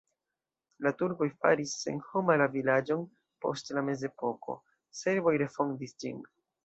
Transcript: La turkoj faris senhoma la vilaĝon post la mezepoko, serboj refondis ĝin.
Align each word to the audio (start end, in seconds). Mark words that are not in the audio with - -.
La 0.85 0.91
turkoj 1.01 1.27
faris 1.45 1.73
senhoma 1.81 2.37
la 2.43 2.47
vilaĝon 2.55 3.03
post 3.45 3.69
la 3.79 3.85
mezepoko, 3.91 4.57
serboj 5.03 5.35
refondis 5.43 5.95
ĝin. 6.05 6.27